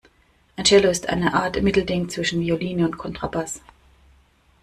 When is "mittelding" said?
1.61-2.09